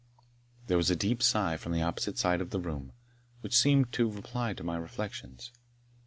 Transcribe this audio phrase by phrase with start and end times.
[0.65, 2.91] There was a deep sigh from the opposite side of the room,
[3.41, 5.51] which seemed to reply to my reflections.